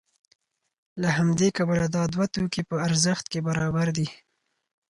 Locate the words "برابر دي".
3.47-4.07